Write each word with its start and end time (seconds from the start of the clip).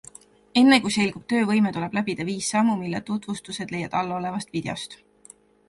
Enne, 0.61 0.79
kui 0.85 0.93
selgub 0.95 1.25
töövõime, 1.33 1.73
tuleb 1.75 1.99
läbida 1.99 2.25
viis 2.31 2.49
sammu, 2.55 2.79
mille 2.81 3.03
tutvustused 3.13 3.77
leiad 3.77 4.01
allolevast 4.03 4.55
videost. 4.59 5.01